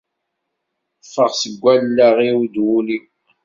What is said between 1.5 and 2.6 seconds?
wallaɣ-iw d